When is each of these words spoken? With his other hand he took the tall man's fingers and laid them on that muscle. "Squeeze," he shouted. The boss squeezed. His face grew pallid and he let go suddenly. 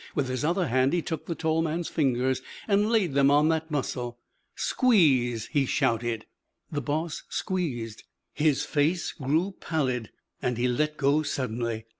With 0.15 0.29
his 0.29 0.43
other 0.43 0.65
hand 0.67 0.93
he 0.93 1.03
took 1.03 1.27
the 1.27 1.35
tall 1.35 1.61
man's 1.61 1.87
fingers 1.87 2.41
and 2.67 2.89
laid 2.89 3.13
them 3.13 3.29
on 3.29 3.49
that 3.49 3.69
muscle. 3.69 4.17
"Squeeze," 4.55 5.45
he 5.51 5.67
shouted. 5.67 6.25
The 6.71 6.81
boss 6.81 7.21
squeezed. 7.29 8.05
His 8.33 8.65
face 8.65 9.11
grew 9.11 9.53
pallid 9.59 10.09
and 10.41 10.57
he 10.57 10.67
let 10.67 10.97
go 10.97 11.21
suddenly. 11.21 11.85